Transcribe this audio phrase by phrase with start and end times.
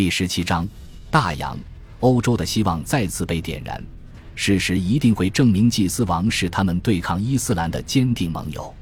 [0.00, 0.66] 第十七章，
[1.10, 1.58] 大洋，
[2.00, 3.84] 欧洲的希望再次被点燃。
[4.34, 8.74] 事实一定会证明祭司王是他们对抗伊斯兰的坚定盟友。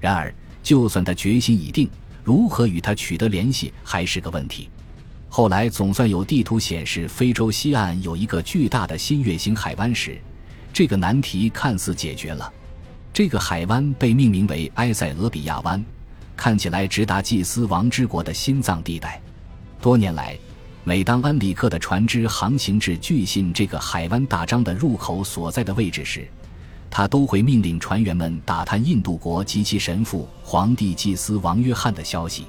[0.00, 1.86] 然而，就算他决心已定，
[2.22, 4.70] 如何与他取得联系还是个问题。
[5.28, 10.18] 后来总算有地图显示非洲西岸有一个巨大的新月形海湾时，
[10.72, 12.50] 这个难题看似解决了。
[13.12, 15.84] 这个海湾被命名为埃塞俄比亚湾，
[16.34, 19.20] 看起来直达祭司王之国的心脏地带。
[19.78, 20.34] 多年来。
[20.86, 26.28] 每当恩里克的船只航行至巨信这个海湾大章的入口所在的位置时，
[26.90, 32.44] 他都会命令船员们打探印度国及其神父皇帝祭司王约翰的消息。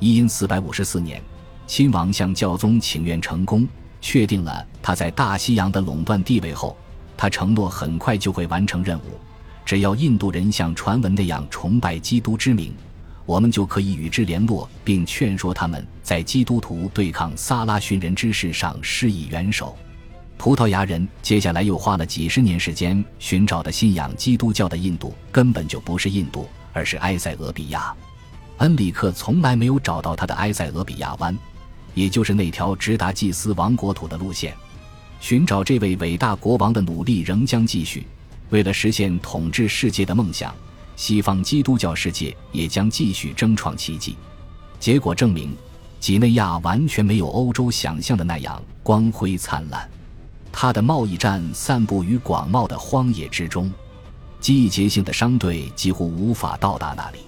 [0.00, 1.22] 一因四百五十四年，
[1.66, 3.66] 亲王向教宗请愿成功，
[4.02, 6.76] 确定了他在大西洋的垄断地位后，
[7.16, 9.18] 他承诺很快就会完成任务。
[9.64, 12.74] 只要印度人像传闻那样崇拜基督之名。
[13.24, 19.76] 我们就可以与之联络，并劝说他们在基督徒对抗萨拉逊人之事上施以援手。
[20.36, 27.94] 葡萄牙人接下来又花了几十年时间寻找的信仰基督教的印度，根本就不是印度，而是埃塞俄比亚。
[28.58, 31.36] 恩里克从来没有找到他的埃塞俄比亚湾，
[31.94, 34.52] 也就是那条直达祭司王国土的路线。
[35.20, 38.04] 寻找这位伟大国王的努力仍将继续，
[38.50, 40.52] 为了实现统治世界的梦想。
[41.02, 44.16] 西方基督教世界也将继续争创奇迹。
[44.78, 45.52] 结果证明，
[45.98, 49.90] 几内亚完全没有欧洲想象的那样光辉灿烂。
[50.52, 53.68] 它的贸易站散布于广袤的荒野之中，
[54.38, 57.18] 季节性的商队几乎无法到达那里。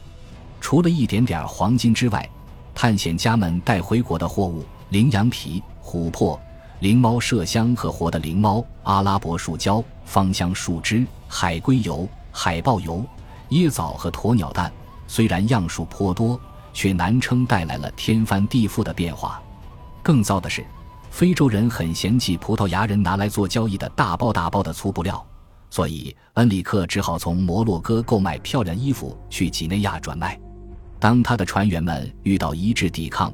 [0.61, 2.31] 除了一点点黄金之外，
[2.77, 6.41] 探险家们带回国的货物——羚羊皮、琥珀、
[6.79, 13.05] 灵猫麝香和活的灵猫、阿拉伯树胶、芳香树枝、海龟油、海豹油。
[13.51, 14.73] 椰枣和鸵鸟蛋
[15.07, 16.41] 虽然样数颇多，
[16.73, 19.41] 却难称带来了天翻地覆的变化。
[20.03, 20.65] 更糟的是，
[21.11, 25.25] 非洲人很嫌弃葡萄牙人拿来做交易的大包大包的粗布料，
[25.71, 30.39] 所以恩里克只好从摩洛哥购买漂亮衣服去几内亚转卖。
[30.99, 33.33] 当他的船员们遇到一致抵抗，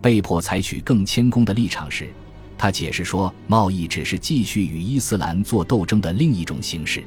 [0.00, 2.12] 被迫采取更谦恭的立场时，
[2.58, 7.02] 他解释说，贸易只是继续与伊斯兰做斗争的另一种形式。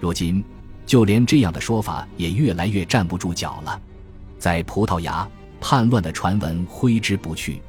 [0.00, 0.44] 如今。
[0.86, 3.80] 就连这样的说法也越来越站不住脚了。
[4.38, 5.28] 在葡萄牙，
[5.60, 7.62] 叛乱的传闻挥之不去。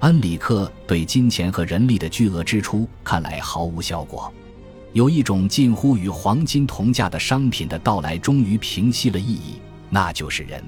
[0.00, 4.32] 安里克对金钱和人力的巨额支出看来毫无效果。
[4.92, 9.60] 有一种近乎与黄金同价的商品的到来，终于平息了异议，
[9.90, 10.64] 那就是人。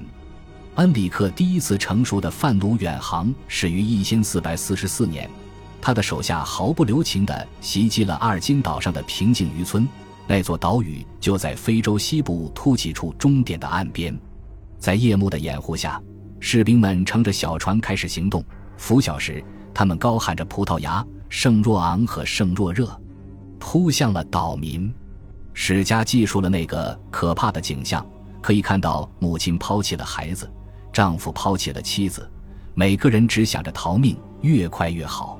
[0.75, 5.29] 安里克第一次成熟的贩奴远航始于一千四百四十四年，
[5.81, 9.87] 他的手下毫不留情地袭击了阿尔金岛上的平静渔村。
[10.31, 14.17] 那座岛屿就在非洲西部凸起处终点的岸边，
[14.79, 16.01] 在夜幕的掩护下，
[16.39, 18.41] 士兵们乘着小船开始行动。
[18.77, 19.43] 拂晓时，
[19.73, 22.97] 他们高喊着“葡萄牙、圣若昂和圣若热”，
[23.59, 24.89] 扑向了岛民。
[25.53, 28.05] 史家记述了那个可怕的景象：
[28.41, 30.49] 可以看到母亲抛弃了孩子，
[30.93, 32.25] 丈夫抛弃了妻子，
[32.73, 35.37] 每个人只想着逃命，越快越好。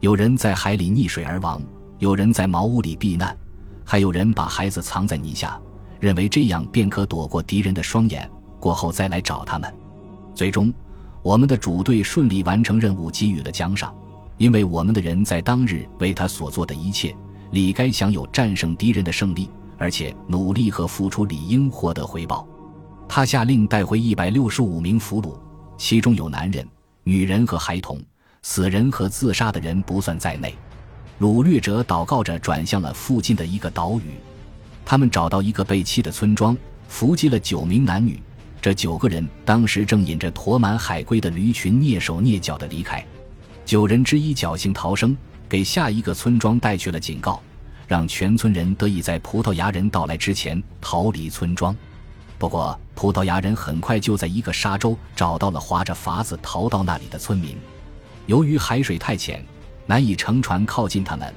[0.00, 1.62] 有人在海里溺水而亡，
[1.98, 3.34] 有人在茅屋里避难。
[3.90, 5.58] 还有人把孩子藏在泥下，
[5.98, 9.74] 认为这样便可躲过敌人的双眼，过后再来找他们。
[10.34, 10.70] 最终，
[11.22, 13.94] 我们的主队顺利完成任务，给予了奖赏，
[14.36, 17.16] 因为我们的人在当日为他所做的一切，
[17.52, 19.48] 理该享有战胜敌人的胜利，
[19.78, 22.46] 而且努力和付出理应获得回报。
[23.08, 25.32] 他下令带回一百六十五名俘虏，
[25.78, 26.62] 其中有男人、
[27.04, 27.98] 女人和孩童，
[28.42, 30.54] 死人和自杀的人不算在内。
[31.20, 34.12] 掳掠者祷告着转向了附近的一个岛屿，
[34.84, 36.56] 他们找到一个被弃的村庄，
[36.86, 38.20] 伏击了九名男女。
[38.60, 43.04] 这九个人当时正引着驮满海龟的驴群蹑手蹑脚地离开。
[43.64, 45.16] 九人之一侥幸逃生，
[45.48, 47.42] 给下一个村庄带去了警告，
[47.88, 51.74] 让全村人得以在葡萄牙人到来之前逃离村庄。
[52.38, 57.56] 不过，葡萄牙人很快就在一个沙洲找到了划着筏子逃到那里的村民。
[58.26, 59.44] 由于海水太浅。
[59.88, 61.34] 难以乘船靠近他们，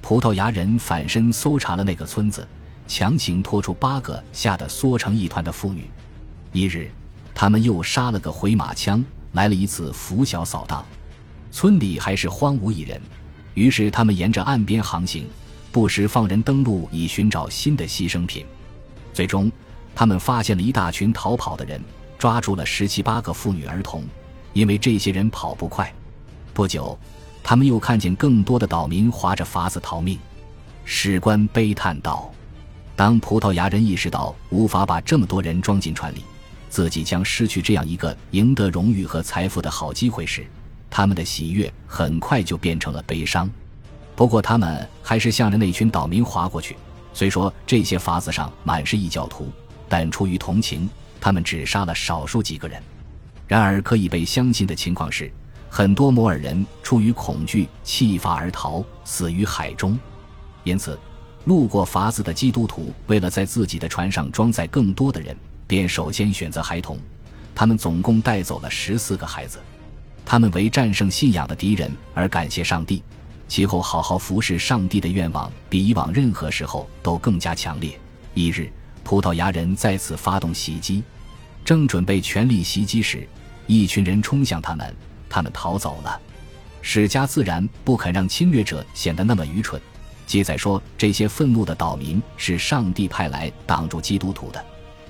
[0.00, 2.44] 葡萄牙人反身搜查了那个村子，
[2.88, 5.88] 强行拖出八个吓得缩成一团的妇女。
[6.50, 6.90] 一日，
[7.32, 9.04] 他们又杀了个回马枪，
[9.34, 10.84] 来了一次拂晓扫荡。
[11.52, 13.00] 村里还是荒无一人，
[13.54, 15.28] 于是他们沿着岸边航行，
[15.70, 18.44] 不时放人登陆以寻找新的牺牲品。
[19.14, 19.48] 最终，
[19.94, 21.80] 他们发现了一大群逃跑的人，
[22.18, 24.02] 抓住了十七八个妇女儿童，
[24.54, 25.94] 因为这些人跑不快。
[26.52, 26.98] 不久。
[27.42, 30.18] 他们又看见更多的岛民划着筏子逃命，
[30.84, 32.32] 史官悲叹道
[32.94, 36.24] ：“当葡萄牙人意识到无法把这么多人装进船里，
[36.70, 40.46] 自己将失去这样一个赢得荣誉和财富的好机会时，
[40.88, 43.50] 他们的喜悦很快就变成了悲伤。
[44.14, 46.76] 不过，他们还是向着那群岛民划过去。
[47.14, 49.50] 虽说这些筏子上满是异教徒，
[49.88, 50.88] 但出于同情，
[51.20, 52.82] 他们只杀了少数几个人。
[53.48, 55.30] 然而，可以被相信的情况是，
[55.74, 59.98] 很多摩尔人出于恐惧弃筏而逃，死于海中。
[60.64, 60.98] 因此，
[61.46, 65.34] 路过筏子的基督徒为了在自己的船上装载更多的人，
[65.66, 66.98] 便首先选择孩童。
[67.54, 69.58] 他们总共带走了十四个孩子。
[70.26, 73.02] 他们为战胜信仰的敌人而感谢上帝，
[73.48, 77.98] 其后好好服侍上帝的愿望比以往任何时候都更加强烈。
[78.34, 78.70] 一日，
[79.02, 81.02] 葡萄牙人再次发动袭击，
[81.64, 83.26] 正准备全力袭击时，
[83.66, 84.94] 一群人冲向他们，
[85.32, 86.20] 他们逃走了。
[86.82, 89.80] 史家自然不肯让侵略者显得那么愚蠢。
[90.26, 94.64] 记载说，这些愤怒的岛民是上帝派来挡住基督徒的，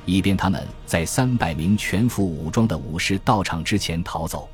[0.04, 4.48] 以便他们在三百名全副武装的武士到场之前逃走。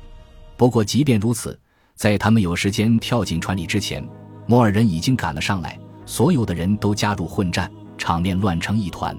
[0.57, 1.57] 不过，即便如此，
[1.95, 4.07] 在他们有时间跳进船里之前，
[4.45, 9.15] 摩尔人已经赶了上来，所有的人都加入混战，场面乱成一团。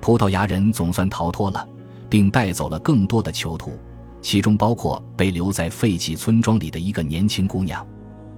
[0.00, 1.66] 葡萄牙人总算逃脱了，
[2.08, 3.78] 并带走了更多的囚徒，
[4.20, 7.86] 其中包括被留在废弃村庄里的一个年轻姑娘。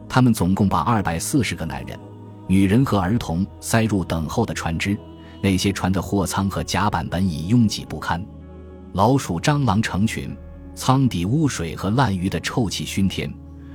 [0.08, 1.98] 他们总共把二百四十个男人、
[2.46, 4.96] 女人和儿童塞入等候的船只，
[5.42, 8.24] 那些船的货舱和甲板本已拥挤不堪，
[8.92, 10.36] 老鼠、蟑螂成群。
[10.74, 13.28] 舱底污水和烂鱼的臭气熏天，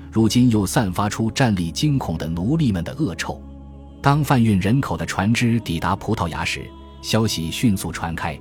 [0.09, 3.43] 如今又散发出战栗惊恐的奴隶们的恶臭。
[4.01, 6.65] 当贩运人口的船只抵达葡萄牙时，
[7.01, 8.39] 消息迅速传开。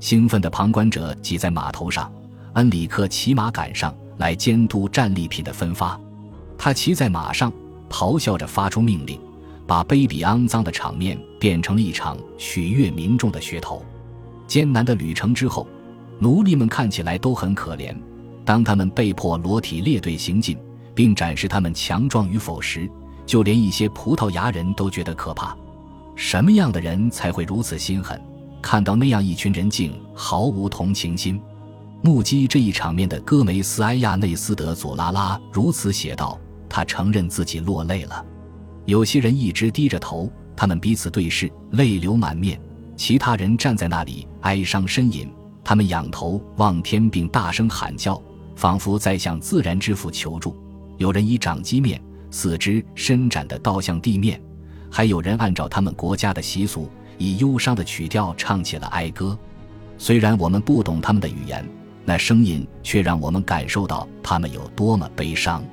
[0.00, 2.12] 兴奋的旁观者挤在码头上，
[2.54, 5.98] 恩里克骑马赶上来监督战利品的分发。
[6.58, 7.52] 他骑在马上，
[7.88, 9.20] 咆哮着发出命令，
[9.66, 13.84] 把卑鄙肮脏的场面变成了一场取悦民众的噱头。
[14.46, 15.66] 艰难的旅程之后。
[16.20, 17.92] 奴隶们看起来都很可怜。
[18.44, 20.56] 当他们被迫裸体列队行进，
[20.94, 22.88] 并展示他们强壮与否时，
[23.26, 25.56] 就连一些葡萄牙人都觉得可怕。
[26.14, 28.18] 什么样的人才会如此心狠？
[28.62, 31.38] 看到那样一群人，竟毫无同情心。
[32.04, 38.22] 目击这一场面的戈梅斯埃亚内斯德佐拉拉如此写道：“他承认自己落泪了。
[38.84, 42.58] 有些人一直低着头，他们彼此对视，泪流满面；
[42.94, 45.32] 其他人站在那里哀伤呻吟。”
[45.64, 48.20] 他们仰头望天，并大声喊叫，
[48.54, 50.54] 仿佛在向自然之父求助。
[50.98, 51.98] 有人以掌击面，
[52.30, 54.38] 四肢伸展的倒向地面；
[54.90, 56.86] 还有人按照他们国家的习俗，
[57.16, 59.38] 以忧伤的曲调唱起了哀歌。
[59.96, 61.66] 虽然我们不懂他们的语言，
[62.04, 65.64] 那声音却让我们感受到他们有多么悲伤。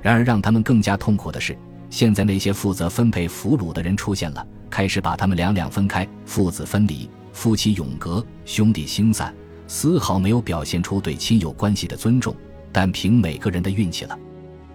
[0.00, 1.56] 然而，让他们更加痛苦的是，
[1.90, 7.08] 现在那些负责分配俘虏的人出现了，开始把他们两两分开，父子分离。
[7.32, 9.34] 夫妻永隔，兄弟星散，
[9.66, 12.34] 丝毫没有表现出对亲友关系的尊重。
[12.70, 14.18] 但凭每个人的运气了，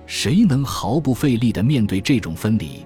[0.06, 2.86] 谁能毫不费力地面对这种分离？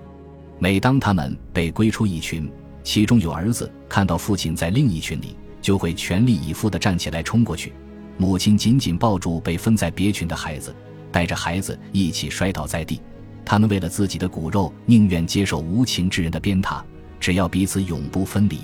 [0.59, 2.51] 每当他们被归出一群，
[2.83, 7.73] 其中有儿子看到父亲在另一群里，就会全力以赴地站起来冲过去。
[8.17, 10.73] 母亲紧紧抱住被分在别群的孩子，
[11.11, 13.01] 带着孩子一起摔倒在地。
[13.45, 16.81] 他们为了自己的骨肉，宁愿接受无情之人的鞭挞，
[17.19, 18.59] 只要彼此永不分离。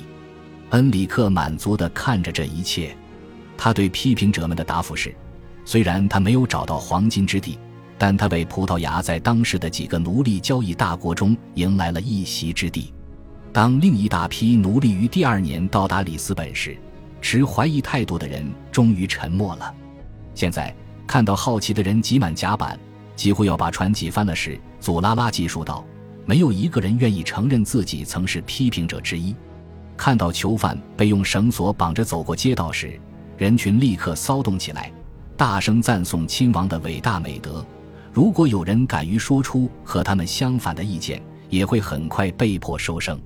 [0.70, 2.96] 恩里克满足地看着这一切，
[3.58, 5.14] 他对批评者们的答复是：
[5.66, 7.58] 虽然他没有找到黄金之地，
[7.98, 12.94] 但他为葡萄牙在当时的几个奴隶交易大国中迎来了一席之地。
[13.52, 16.78] 当另一大批奴隶于第二年到达里斯本时，
[17.22, 19.74] 持怀疑态度的人终于沉默了。
[20.36, 20.74] 现在
[21.06, 22.80] 看到好奇的人挤满甲板，
[23.16, 25.84] 几乎要把船挤翻了时，祖拉拉记述道
[26.26, 29.36] ：“没有一个人愿意承认自己曾是批评者之一。”
[29.98, 32.98] 看到囚犯被用绳索绑着走过街道时，
[33.38, 34.92] 人群立刻骚动起来，
[35.36, 37.66] 大声赞颂亲王的伟大美德。
[38.14, 43.20] 如果有人敢于说出和他们相反的意见，也会很快被迫收声。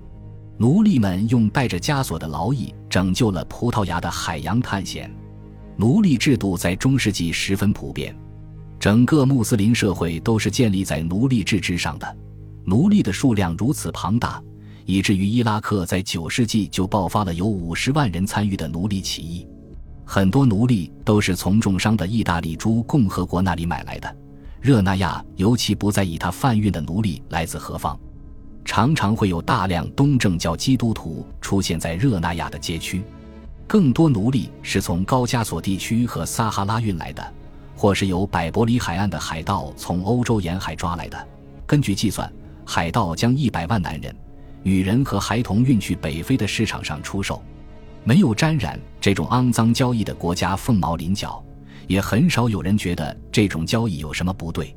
[0.57, 5.12] 奴隶们用带着枷锁的劳役拯救了葡萄牙的海洋探险。
[5.77, 8.15] 奴隶制度在中世纪十分普遍，
[8.79, 12.17] 整个穆斯林社会都是建立在奴隶制之上的。
[12.65, 14.39] 奴隶的数量如此庞大。
[14.85, 19.47] 以至于伊拉克在九世纪就爆发了有五十万人参与的奴隶起义，
[20.05, 24.15] 很多奴隶都是从重伤的意大利诸共和国那里买来的。
[24.62, 28.00] 热那亚尤其不在意他贩运的奴隶来自何方，
[28.65, 33.03] 常常会有大量东正教基督徒出现在热那亚的街区。
[33.67, 37.34] 更多奴隶是从高加索地区和撒哈拉运来的，
[37.75, 41.27] 或是由百伯里海岸的海盗从欧洲沿海抓来的。
[41.65, 42.32] 根据计算，
[42.65, 44.13] 海盗将一百万男人。
[44.62, 47.41] 女人和孩童运去北非的市场上出售，
[48.05, 51.43] 没有沾染这种肮脏交易的国家凤毛麟角，
[51.88, 54.74] 也很少有人觉得这种交易有什么不对。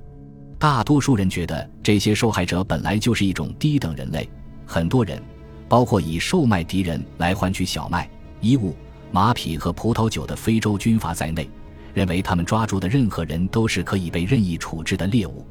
[0.58, 4.28] 大多数人觉得这些受害者本来就是一种低等人类。
[4.64, 5.22] 很多人，
[5.68, 8.08] 包括以售卖敌人来换取小麦、
[8.40, 8.74] 衣物、
[9.12, 11.48] 马匹和葡萄酒的非洲军阀在内，
[11.92, 15.46] 认为他们抓住的任何人都是可以被任意处置的猎物。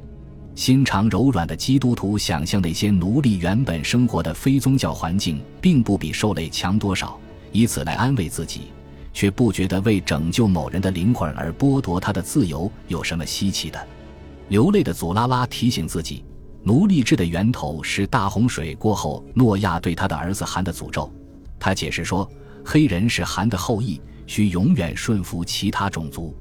[0.55, 7.19] 心肠柔软的基督徒想象那些奴隶原本生活的非宗教环境并不比兽类强多少，
[7.51, 8.71] 以此来安慰自己，
[9.13, 13.87] 却不觉得为拯救某人的灵魂而剥夺他的自由有什么稀奇的。
[14.47, 16.23] 流泪的祖拉拉提醒自己，
[16.63, 21.11] 奴隶制的源头是大洪水过后诺亚对他的儿子韩的诅咒。
[21.59, 22.29] 他解释说，
[22.63, 26.35] 黑人是韩的后裔，需永远顺服其他种族。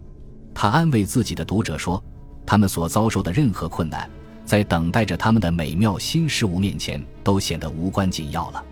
[0.52, 2.02] 他安慰自己的读者说，
[2.44, 4.08] 他们所遭受的任何困难，
[4.44, 8.62] 在等待着他们的美妙新事物面前，都显得无关紧要了。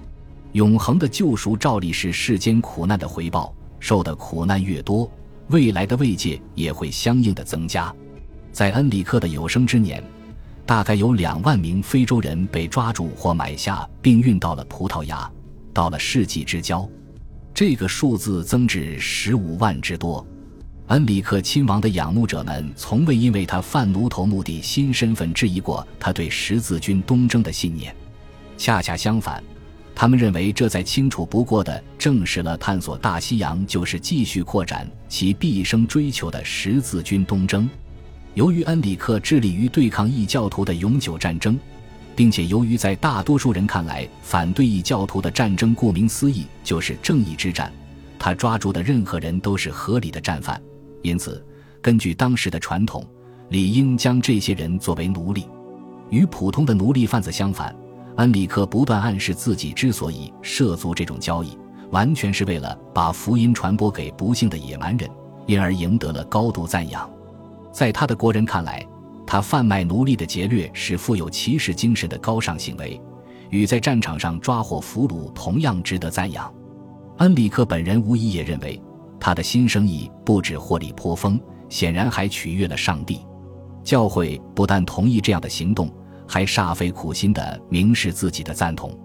[0.53, 5.11] 永恒的救赎照例是世间苦难的回报，受的苦难越多，
[5.49, 7.95] 未来的慰藉也会相应的增加。
[8.53, 10.03] 在恩里克的有生之年，
[10.67, 15.31] 大概有两万名非洲人被抓住或买下，并运到了葡萄牙。
[15.73, 16.87] 到了世纪之交，
[17.55, 20.25] 这个数字增至十五万之多。
[20.89, 27.95] 恩里克亲王的仰慕者们从未因为他贩奴头目的新身份质疑过他对十字军东征的信念。
[28.59, 29.43] 恰恰相反，
[29.95, 37.67] 他们认为这再清楚不过的证实了探索大西洋就是继续扩展其毕生追求的十字军东征。
[38.35, 41.59] 由于恩里克致力于对抗异教徒的永久战争，
[42.17, 47.71] 并且由于在大多数人看来，反对异教徒的战争顾名思义就是正义之战，
[48.19, 50.61] 他抓住的任何人都是合理的战犯，
[51.03, 51.45] 因此，
[51.83, 53.07] 根据当时的传统，
[53.51, 55.47] 理应将这些人作为奴隶。
[56.09, 57.75] 与普通的奴隶贩子相反，
[58.17, 61.57] 恩里克不断暗示自己之所以涉足这种交易，
[61.91, 65.11] 完全是为了把福音传播给不幸的野蛮人，
[65.47, 67.11] 因而赢得了高度赞扬。
[67.73, 68.87] 在他的国人看来，
[69.27, 73.01] 他贩卖奴隶的劫掠是富有骑士精神的高尚行为，
[73.51, 76.53] 与在战场上抓获俘虏同样值得赞扬。
[77.19, 78.81] 恩里克本人无疑也认为，
[79.19, 83.21] 他的新生意不止获利颇丰，显然还取悦了上帝。
[83.83, 85.91] 教会不但同意这样的行动，
[86.29, 88.97] 还煞费苦心地明示自己的赞同。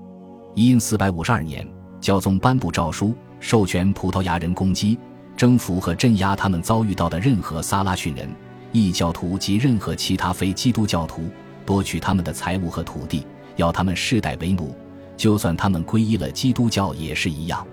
[0.55, 1.67] 因四百五十二年，
[2.01, 4.99] 教宗颁布诏书，授权葡萄牙人攻击、
[5.35, 8.29] 征服和镇压他们遭遇到的任何撒拉逊人。
[8.71, 11.29] 异教徒及任何其他非基督教徒
[11.65, 14.75] 夺取他们的财物和土地，要他们世代为奴，
[15.15, 17.65] 就算他们皈依了基督教也是一样。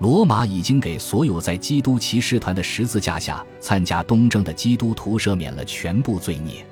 [0.00, 6.64] 罗马已经给所有在基督骑士团的十字架下参加东征的基督徒赦免了全部罪孽。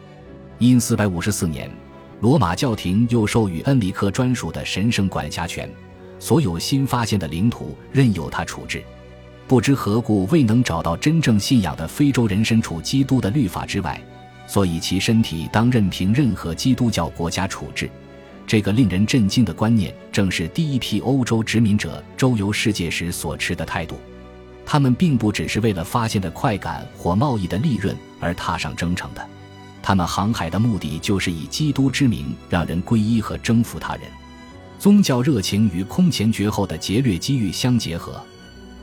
[0.59, 1.71] 因四百五十四年，
[2.21, 5.69] 罗马教廷又授予恩里克专属的神圣管辖权，
[6.21, 8.83] 所有新发现的领土任由他处置。
[9.49, 14.01] 不知何故未能找到真正信仰的非洲人身处基督的律法之外，
[14.49, 17.89] 所以其身体当任凭任何基督教国家处置。
[18.45, 23.97] 这个令人震惊的观念，正是第一批欧洲殖民者周游世界时所持的态度。
[24.65, 29.25] 他们并不只是为了发现的快感或贸易的利润而踏上征程的，
[29.81, 34.03] 他们航海的目的就是以基督之名让人皈依和征服他人。
[34.77, 38.21] 宗教热情与空前绝后的劫掠机遇相结合。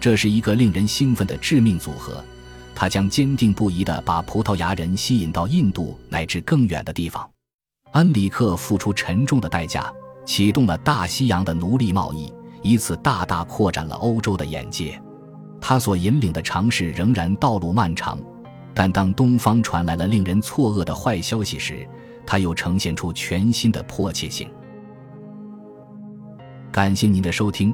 [0.03, 2.21] 这是一个令人兴奋的致命组合，
[2.75, 7.25] 他将坚定不移地把葡萄牙人吸引到印度乃至更远的地方。
[7.93, 9.89] 安里克付出沉重的代价，
[10.25, 12.29] 启动了大西洋的奴隶贸易，
[12.61, 15.01] 以此大大扩展了欧洲的眼界。
[15.61, 18.19] 他所引领的尝试仍然道路漫长，
[18.73, 21.87] 但当东方传来了令人错愕的坏消息时，
[22.25, 24.51] 他又呈现出全新的迫切性。
[26.73, 27.73] 感谢您的收听。